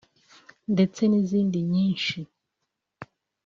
[0.73, 2.19] ndetse n’izindi nyinshi